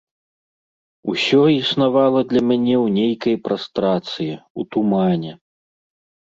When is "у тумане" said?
4.63-5.31